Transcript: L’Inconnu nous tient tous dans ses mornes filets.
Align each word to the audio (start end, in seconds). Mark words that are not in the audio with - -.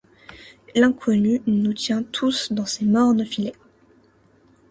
L’Inconnu 0.73 1.43
nous 1.45 1.73
tient 1.73 2.01
tous 2.01 2.51
dans 2.51 2.65
ses 2.65 2.85
mornes 2.85 3.23
filets. 3.23 3.53